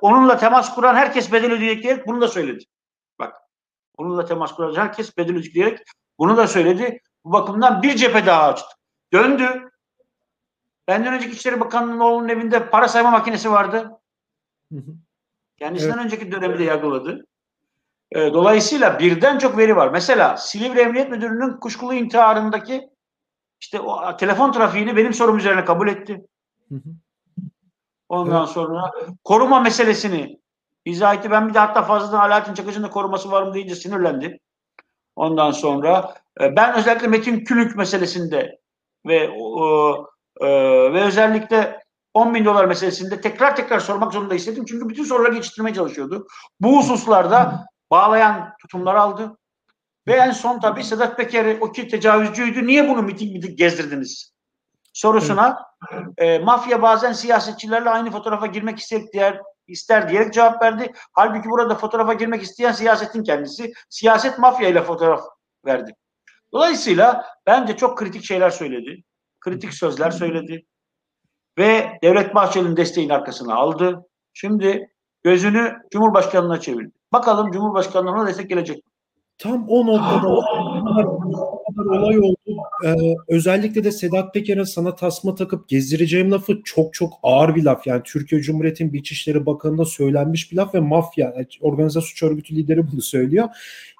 onunla 0.00 0.38
temas 0.38 0.74
kuran 0.74 0.94
herkes 0.94 1.32
bedel 1.32 1.52
ödeyecek 1.52 1.82
diyerek 1.82 2.06
bunu 2.06 2.20
da 2.20 2.28
söyledi. 2.28 2.64
Bak 3.18 3.36
onunla 3.96 4.24
temas 4.24 4.54
kuran 4.54 4.74
herkes 4.74 5.16
bedel 5.16 5.30
ödeyecek 5.30 5.54
diyerek 5.54 5.78
bunu 6.18 6.36
da 6.36 6.46
söyledi. 6.46 7.00
Bu 7.24 7.32
bakımdan 7.32 7.82
bir 7.82 7.96
cephe 7.96 8.26
daha 8.26 8.48
açtı. 8.48 8.76
Döndü. 9.12 9.70
Benden 10.88 11.14
önceki 11.14 11.32
İçişleri 11.32 11.60
Bakanlığı'nın 11.60 12.00
oğlunun 12.00 12.28
evinde 12.28 12.70
para 12.70 12.88
sayma 12.88 13.10
makinesi 13.10 13.50
vardı. 13.50 13.90
Kendisinden 15.58 15.94
evet. 15.94 16.04
önceki 16.04 16.32
dönemde 16.32 16.64
yargıladı. 16.64 17.26
E, 18.12 18.32
dolayısıyla 18.34 18.98
birden 18.98 19.38
çok 19.38 19.58
veri 19.58 19.76
var. 19.76 19.88
Mesela 19.88 20.36
Silivri 20.36 20.80
Emniyet 20.80 21.10
Müdürü'nün 21.10 21.60
kuşkulu 21.60 21.94
intiharındaki 21.94 22.90
işte 23.60 23.80
o 23.80 24.16
telefon 24.16 24.52
trafiğini 24.52 24.96
benim 24.96 25.14
sorum 25.14 25.38
üzerine 25.38 25.64
kabul 25.64 25.88
etti. 25.88 26.26
Ondan 28.08 28.44
evet. 28.44 28.48
sonra 28.48 28.90
koruma 29.24 29.60
meselesini 29.60 30.40
izah 30.84 31.14
etti. 31.14 31.30
Ben 31.30 31.48
bir 31.48 31.54
de 31.54 31.58
hatta 31.58 31.82
fazladan 31.82 32.20
Alaaddin 32.20 32.54
Çakıcı'nın 32.54 32.86
da 32.86 32.90
koruması 32.90 33.30
var 33.30 33.42
mı 33.42 33.54
deyince 33.54 33.74
sinirlendi. 33.74 34.38
Ondan 35.16 35.50
sonra 35.50 36.14
e, 36.40 36.56
ben 36.56 36.74
özellikle 36.74 37.06
Metin 37.06 37.44
Külük 37.44 37.76
meselesinde 37.76 38.58
ve 39.06 39.16
e, 40.40 40.48
ve 40.92 41.02
özellikle 41.02 41.80
10 42.14 42.34
bin 42.34 42.44
dolar 42.44 42.64
meselesinde 42.64 43.20
tekrar 43.20 43.56
tekrar 43.56 43.80
sormak 43.80 44.12
zorunda 44.12 44.34
istedim. 44.34 44.64
Çünkü 44.68 44.88
bütün 44.88 45.04
soruları 45.04 45.34
geçiştirmeye 45.34 45.74
çalışıyordu. 45.74 46.26
Bu 46.60 46.78
hususlarda 46.78 47.66
bağlayan 47.90 48.54
tutumlar 48.60 48.94
aldı. 48.94 49.36
Ve 50.06 50.12
en 50.12 50.30
son 50.30 50.60
tabii 50.60 50.84
Sedat 50.84 51.16
Peker'i 51.16 51.58
o 51.60 51.72
ki 51.72 51.88
tecavüzcüydü. 51.88 52.66
Niye 52.66 52.88
bunu 52.88 53.02
miting 53.02 53.32
miting 53.32 53.58
gezdirdiniz? 53.58 54.32
Sorusuna 54.92 55.66
e, 56.18 56.38
mafya 56.38 56.82
bazen 56.82 57.12
siyasetçilerle 57.12 57.90
aynı 57.90 58.10
fotoğrafa 58.10 58.46
girmek 58.46 58.78
ister, 58.78 59.02
diğer, 59.12 59.40
ister 59.66 60.08
diyerek 60.08 60.34
cevap 60.34 60.62
verdi. 60.62 60.92
Halbuki 61.12 61.48
burada 61.48 61.74
fotoğrafa 61.74 62.12
girmek 62.12 62.42
isteyen 62.42 62.72
siyasetin 62.72 63.22
kendisi. 63.22 63.72
Siyaset 63.88 64.38
mafya 64.38 64.68
ile 64.68 64.82
fotoğraf 64.82 65.20
verdi. 65.66 65.92
Dolayısıyla 66.52 67.26
bence 67.46 67.76
çok 67.76 67.98
kritik 67.98 68.24
şeyler 68.24 68.50
söyledi. 68.50 69.02
Kritik 69.40 69.74
sözler 69.74 70.10
söyledi. 70.10 70.64
Ve 71.58 71.98
Devlet 72.02 72.34
Bahçeli'nin 72.34 72.76
desteğin 72.76 73.10
arkasına 73.10 73.54
aldı. 73.54 74.04
Şimdi 74.32 74.88
gözünü 75.22 75.76
Cumhurbaşkanı'na 75.90 76.60
çevirdi. 76.60 76.95
Bakalım 77.12 77.52
Cumhurbaşkanlığına 77.52 78.26
destek 78.26 78.48
gelecek? 78.48 78.84
Tam 79.38 79.68
o 79.68 79.86
noktada 79.86 80.28
o 80.28 80.42
kadar 81.76 81.84
olay 81.84 82.18
oldu. 82.18 82.36
Ee, 82.84 82.94
özellikle 83.28 83.84
de 83.84 83.92
Sedat 83.92 84.34
Peker'e 84.34 84.64
sana 84.64 84.94
tasma 84.94 85.34
takıp 85.34 85.68
gezdireceğim 85.68 86.30
lafı 86.30 86.60
çok 86.64 86.94
çok 86.94 87.12
ağır 87.22 87.54
bir 87.54 87.64
laf. 87.64 87.86
Yani 87.86 88.02
Türkiye 88.04 88.40
Cumhuriyeti'nin 88.40 88.92
İçişleri 88.92 89.46
Bakanı'na 89.46 89.84
söylenmiş 89.84 90.52
bir 90.52 90.56
laf 90.56 90.74
ve 90.74 90.80
mafya, 90.80 91.34
organize 91.60 92.00
suç 92.00 92.22
örgütü 92.22 92.56
lideri 92.56 92.92
bunu 92.92 93.02
söylüyor. 93.02 93.48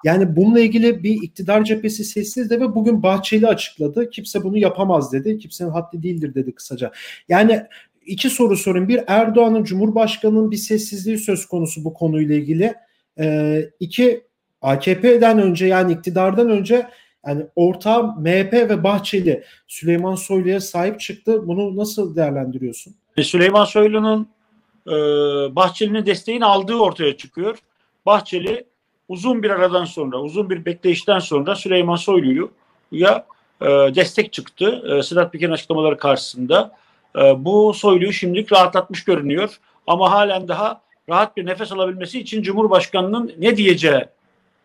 Yani 0.03 0.35
bununla 0.35 0.59
ilgili 0.59 1.03
bir 1.03 1.23
iktidar 1.23 1.63
cephesi 1.63 2.03
sessiz 2.03 2.49
de 2.49 2.59
ve 2.59 2.75
bugün 2.75 3.03
Bahçeli 3.03 3.47
açıkladı. 3.47 4.09
Kimse 4.09 4.43
bunu 4.43 4.57
yapamaz 4.57 5.13
dedi. 5.13 5.37
Kimsenin 5.37 5.69
haddi 5.69 6.03
değildir 6.03 6.35
dedi 6.35 6.55
kısaca. 6.55 6.91
Yani 7.29 7.63
iki 8.05 8.29
soru 8.29 8.57
sorayım. 8.57 8.87
Bir 8.87 9.03
Erdoğan'ın 9.07 9.63
Cumhurbaşkanı'nın 9.63 10.51
bir 10.51 10.57
sessizliği 10.57 11.17
söz 11.17 11.45
konusu 11.45 11.85
bu 11.85 11.93
konuyla 11.93 12.35
ilgili. 12.35 12.73
Ee, 13.19 13.69
iki 13.79 14.23
AKP'den 14.61 15.39
önce 15.39 15.65
yani 15.65 15.93
iktidardan 15.93 16.49
önce 16.49 16.87
yani 17.27 17.45
ortağı 17.55 18.03
MHP 18.03 18.53
ve 18.53 18.83
Bahçeli 18.83 19.43
Süleyman 19.67 20.15
Soylu'ya 20.15 20.61
sahip 20.61 20.99
çıktı. 20.99 21.47
Bunu 21.47 21.77
nasıl 21.77 22.15
değerlendiriyorsun? 22.15 22.95
E, 23.17 23.23
Süleyman 23.23 23.65
Soylu'nun 23.65 24.29
e, 24.87 24.91
Bahçeli'nin 25.55 26.05
desteğini 26.05 26.45
aldığı 26.45 26.75
ortaya 26.75 27.17
çıkıyor. 27.17 27.57
Bahçeli 28.05 28.65
uzun 29.07 29.43
bir 29.43 29.49
aradan 29.49 29.85
sonra, 29.85 30.17
uzun 30.17 30.49
bir 30.49 30.65
bekleyişten 30.65 31.19
sonra 31.19 31.55
Süleyman 31.55 31.95
Soylu'yu 31.95 32.51
ya 32.91 33.25
e, 33.61 33.65
destek 33.67 34.33
çıktı 34.33 34.83
e, 34.97 35.03
Sedat 35.03 35.33
Peker'in 35.33 35.51
açıklamaları 35.51 35.97
karşısında. 35.97 36.75
E, 37.15 37.45
bu 37.45 37.73
Soylu'yu 37.73 38.13
şimdilik 38.13 38.51
rahatlatmış 38.51 39.03
görünüyor. 39.03 39.59
Ama 39.87 40.11
halen 40.11 40.47
daha 40.47 40.81
rahat 41.09 41.37
bir 41.37 41.45
nefes 41.45 41.71
alabilmesi 41.71 42.19
için 42.19 42.41
Cumhurbaşkanı'nın 42.41 43.33
ne 43.37 43.57
diyeceği 43.57 44.05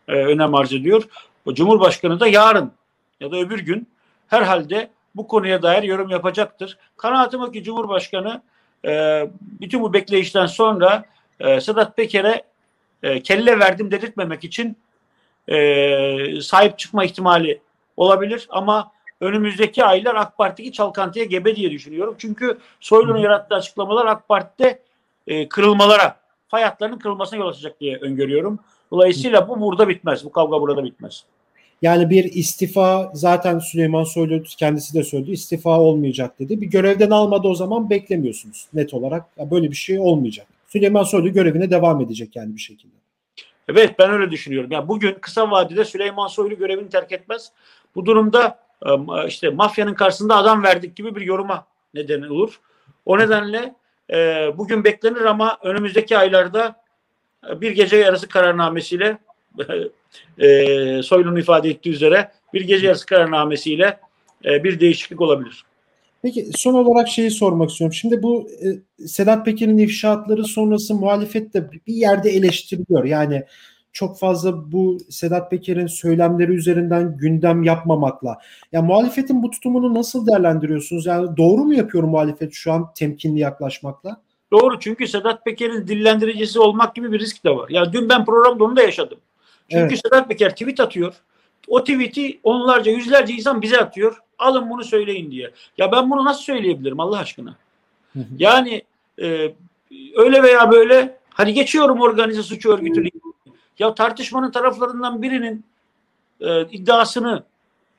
e, 0.07 0.11
önem 0.11 0.55
arz 0.55 0.73
ediyor. 0.73 1.03
O 1.45 1.53
Cumhurbaşkanı 1.53 2.19
da 2.19 2.27
yarın 2.27 2.71
ya 3.19 3.31
da 3.31 3.37
öbür 3.37 3.59
gün 3.59 3.87
herhalde 4.27 4.89
bu 5.15 5.27
konuya 5.27 5.61
dair 5.61 5.83
yorum 5.83 6.09
yapacaktır. 6.09 6.77
Kanaatim 6.97 7.41
o 7.41 7.51
ki 7.51 7.63
Cumhurbaşkanı 7.63 8.41
e, 8.85 9.23
bütün 9.61 9.81
bu 9.81 9.93
bekleyişten 9.93 10.45
sonra 10.45 11.05
e, 11.39 11.61
Sedat 11.61 11.97
Peker'e 11.97 12.43
e, 13.03 13.21
kelle 13.21 13.59
verdim 13.59 13.91
dedirtmemek 13.91 14.43
için 14.43 14.77
e, 15.47 16.41
sahip 16.41 16.79
çıkma 16.79 17.05
ihtimali 17.05 17.61
olabilir 17.97 18.47
ama 18.49 18.91
önümüzdeki 19.21 19.85
aylar 19.85 20.15
AK 20.15 20.37
Parti'yi 20.37 20.71
çalkantıya 20.71 21.25
gebe 21.25 21.55
diye 21.55 21.71
düşünüyorum. 21.71 22.15
Çünkü 22.17 22.57
Soylu'nun 22.79 23.17
yarattığı 23.17 23.55
açıklamalar 23.55 24.05
AK 24.05 24.27
Parti'de 24.27 24.79
e, 25.27 25.49
kırılmalara, 25.49 26.22
fay 26.53 26.63
hatlarının 26.63 26.99
kırılmasına 26.99 27.39
yol 27.39 27.47
açacak 27.47 27.79
diye 27.79 27.97
öngörüyorum. 27.97 28.59
Dolayısıyla 28.91 29.49
bu 29.49 29.61
burada 29.61 29.87
bitmez. 29.87 30.25
Bu 30.25 30.31
kavga 30.31 30.61
burada 30.61 30.83
bitmez. 30.83 31.23
Yani 31.81 32.09
bir 32.09 32.23
istifa 32.23 33.11
zaten 33.13 33.59
Süleyman 33.59 34.03
Soylu 34.03 34.43
kendisi 34.43 34.93
de 34.93 35.03
söyledi 35.03 35.31
istifa 35.31 35.79
olmayacak 35.79 36.39
dedi. 36.39 36.61
Bir 36.61 36.67
görevden 36.67 37.09
almadı 37.09 37.47
o 37.47 37.55
zaman 37.55 37.89
beklemiyorsunuz 37.89 38.67
net 38.73 38.93
olarak. 38.93 39.25
Ya 39.37 39.51
böyle 39.51 39.71
bir 39.71 39.75
şey 39.75 39.99
olmayacak. 39.99 40.47
Süleyman 40.67 41.03
Soylu 41.03 41.33
görevine 41.33 41.71
devam 41.71 42.01
edecek 42.01 42.35
yani 42.35 42.55
bir 42.55 42.61
şekilde. 42.61 42.95
Evet 43.67 43.95
ben 43.99 44.11
öyle 44.11 44.31
düşünüyorum. 44.31 44.71
Yani 44.71 44.87
bugün 44.87 45.13
kısa 45.21 45.51
vadede 45.51 45.85
Süleyman 45.85 46.27
Soylu 46.27 46.57
görevini 46.57 46.89
terk 46.89 47.11
etmez. 47.11 47.51
Bu 47.95 48.05
durumda 48.05 48.59
işte 49.27 49.49
mafyanın 49.49 49.93
karşısında 49.93 50.35
adam 50.35 50.63
verdik 50.63 50.95
gibi 50.95 51.15
bir 51.15 51.21
yoruma 51.21 51.65
neden 51.93 52.21
olur. 52.21 52.59
O 53.05 53.17
nedenle 53.17 53.75
e, 54.13 54.51
bugün 54.57 54.83
beklenir 54.83 55.21
ama 55.21 55.57
önümüzdeki 55.63 56.17
aylarda 56.17 56.83
bir 57.61 57.71
gece 57.71 57.97
yarısı 57.97 58.27
kararnamesiyle 58.27 59.17
e, 60.37 61.01
Soylu'nun 61.03 61.39
ifade 61.39 61.69
ettiği 61.69 61.89
üzere 61.89 62.31
bir 62.53 62.61
gece 62.61 62.87
yarısı 62.87 63.05
kararnamesiyle 63.05 63.99
e, 64.45 64.63
bir 64.63 64.79
değişiklik 64.79 65.21
olabilir. 65.21 65.63
Peki 66.21 66.49
son 66.55 66.73
olarak 66.73 67.07
şeyi 67.07 67.31
sormak 67.31 67.69
istiyorum. 67.69 67.93
Şimdi 67.93 68.23
bu 68.23 68.47
e, 68.63 69.07
Sedat 69.07 69.45
Peker'in 69.45 69.77
ifşaatları 69.77 70.43
sonrası 70.43 70.95
muhalefet 70.95 71.53
de 71.53 71.71
bir 71.71 71.93
yerde 71.93 72.29
eleştiriliyor. 72.29 73.03
Yani 73.03 73.43
çok 73.93 74.19
fazla 74.19 74.71
bu 74.71 74.97
Sedat 75.09 75.51
Peker'in 75.51 75.87
söylemleri 75.87 76.51
üzerinden 76.51 77.17
gündem 77.17 77.63
yapmamakla. 77.63 78.37
Ya 78.71 78.81
muhalefetin 78.81 79.43
bu 79.43 79.49
tutumunu 79.49 79.93
nasıl 79.93 80.27
değerlendiriyorsunuz? 80.27 81.05
Yani 81.05 81.37
doğru 81.37 81.63
mu 81.63 81.73
yapıyor 81.73 82.03
muhalefet 82.03 82.53
şu 82.53 82.71
an 82.71 82.93
temkinli 82.93 83.39
yaklaşmakla? 83.39 84.21
Doğru 84.51 84.79
çünkü 84.79 85.07
Sedat 85.07 85.45
Peker'in 85.45 85.87
dillendiricisi 85.87 86.59
olmak 86.59 86.95
gibi 86.95 87.11
bir 87.11 87.19
risk 87.19 87.45
de 87.45 87.49
var. 87.49 87.69
Ya 87.69 87.93
dün 87.93 88.09
ben 88.09 88.25
programda 88.25 88.63
onu 88.63 88.75
da 88.75 88.81
yaşadım. 88.81 89.17
Çünkü 89.69 89.83
evet. 89.83 89.99
Sedat 90.05 90.27
Peker 90.27 90.51
tweet 90.51 90.79
atıyor. 90.79 91.13
O 91.67 91.83
tweet'i 91.83 92.39
onlarca 92.43 92.91
yüzlerce 92.91 93.33
insan 93.33 93.61
bize 93.61 93.77
atıyor. 93.77 94.17
Alın 94.39 94.69
bunu 94.69 94.83
söyleyin 94.83 95.31
diye. 95.31 95.51
Ya 95.77 95.91
ben 95.91 96.11
bunu 96.11 96.25
nasıl 96.25 96.41
söyleyebilirim 96.41 96.99
Allah 96.99 97.17
aşkına? 97.17 97.55
Yani 98.37 98.81
e, 99.21 99.53
öyle 100.15 100.43
veya 100.43 100.71
böyle 100.71 101.17
hani 101.29 101.53
geçiyorum 101.53 102.01
organize 102.01 102.43
suç 102.43 102.65
örgütü. 102.65 103.03
Ya 103.79 103.93
tartışmanın 103.93 104.51
taraflarından 104.51 105.21
birinin 105.21 105.65
e, 106.41 106.61
iddiasını 106.61 107.43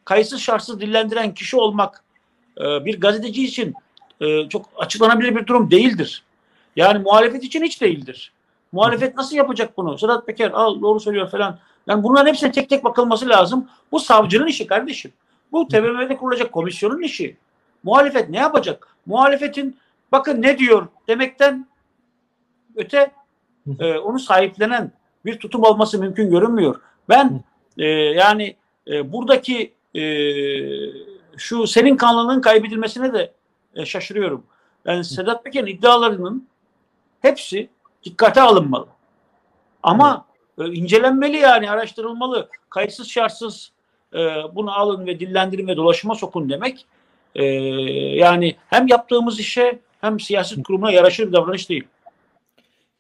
kayıtsız 0.05 0.41
şartsız 0.41 0.81
dillendiren 0.81 1.35
kişi 1.35 1.57
olmak 1.57 2.05
e, 2.59 2.85
bir 2.85 3.01
gazeteci 3.01 3.45
için 3.45 3.75
e, 4.21 4.49
çok 4.49 4.67
açıklanabilir 4.79 5.37
bir 5.37 5.47
durum 5.47 5.71
değildir. 5.71 6.25
Yani 6.77 6.99
muhalefet 6.99 7.45
için 7.45 7.63
hiç 7.63 7.81
değildir. 7.81 8.33
Muhalefet 8.73 9.17
nasıl 9.17 9.37
yapacak 9.37 9.77
bunu? 9.77 9.99
Sedat 9.99 10.27
Peker 10.27 10.51
al 10.51 10.83
doğru 10.83 11.01
söylüyor 11.01 11.31
falan. 11.31 11.59
Yani 11.87 12.03
bunların 12.03 12.27
hepsine 12.27 12.53
tek 12.53 12.69
tek 12.69 12.85
bakılması 12.85 13.29
lazım. 13.29 13.69
Bu 13.93 14.01
savcının 14.01 14.47
işi 14.47 14.67
kardeşim. 14.67 15.13
Bu 15.53 15.69
TBMM'de 15.69 16.17
kurulacak 16.17 16.53
komisyonun 16.53 17.03
işi. 17.03 17.37
Muhalefet 17.83 18.29
ne 18.29 18.39
yapacak? 18.39 18.97
Muhalefetin 19.07 19.77
bakın 20.13 20.43
ne 20.43 20.59
diyor 20.59 20.89
demekten 21.09 21.67
öte 22.77 23.13
e, 23.79 23.99
onu 23.99 24.19
sahiplenen 24.19 24.93
bir 25.25 25.39
tutum 25.39 25.63
olması 25.63 25.99
mümkün 25.99 26.31
görünmüyor. 26.31 26.81
Ben 27.09 27.45
e, 27.79 27.87
yani 27.89 28.57
e, 28.89 29.13
buradaki 29.13 29.73
e, 29.95 30.03
şu 31.37 31.67
senin 31.67 31.97
kanlılığın 31.97 32.41
kaybedilmesine 32.41 33.13
de 33.13 33.33
e, 33.75 33.87
şaşırıyorum. 33.87 34.45
Yani 34.85 35.05
Sedat 35.05 35.45
Peker'in 35.45 35.67
iddialarının 35.67 36.49
hepsi 37.23 37.69
dikkate 38.05 38.41
alınmalı. 38.41 38.87
Ama 39.83 40.27
e, 40.59 40.65
incelenmeli 40.67 41.37
yani 41.37 41.71
araştırılmalı. 41.71 42.49
Kayıtsız 42.71 43.09
şartsız 43.09 43.73
e, 44.15 44.19
bunu 44.55 44.73
alın 44.73 45.07
ve 45.07 45.21
dillendirin 45.21 45.69
ve 45.69 45.77
dolaşıma 45.77 46.15
sokun 46.15 46.49
demek 46.49 46.87
e, 47.35 47.45
yani 48.15 48.57
hem 48.71 48.87
yaptığımız 48.89 49.41
işe 49.41 49.79
hem 50.01 50.21
siyaset 50.21 50.65
kurumuna 50.67 50.93
yaraşır 50.93 51.27
bir 51.27 51.33
davranış 51.33 51.69
değil. 51.69 51.85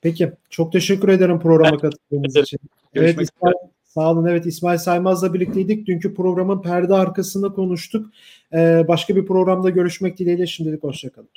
Peki. 0.04 0.32
Çok 0.50 0.72
teşekkür 0.72 1.08
ederim 1.08 1.40
programa 1.40 1.78
katıldığınız 1.78 2.36
için. 2.36 2.58
Evet 2.94 3.20
İsmail, 3.20 3.54
sağ 3.84 4.10
olun. 4.10 4.26
Evet 4.26 4.46
İsmail 4.46 4.78
Saymaz'la 4.78 5.34
birlikteydik. 5.34 5.86
Dünkü 5.86 6.14
programın 6.14 6.62
perde 6.62 6.94
arkasında 6.94 7.48
konuştuk. 7.48 8.10
Ee, 8.52 8.84
başka 8.88 9.16
bir 9.16 9.26
programda 9.26 9.70
görüşmek 9.70 10.18
dileğiyle 10.18 10.46
şimdilik 10.46 10.82
hoşçakalın. 10.82 11.28